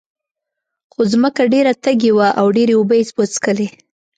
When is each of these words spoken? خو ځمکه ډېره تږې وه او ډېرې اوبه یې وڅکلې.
خو 0.91 1.01
ځمکه 1.11 1.43
ډېره 1.53 1.73
تږې 1.83 2.11
وه 2.17 2.27
او 2.39 2.47
ډېرې 2.57 2.73
اوبه 2.77 2.95
یې 2.99 3.05
وڅکلې. 3.17 3.67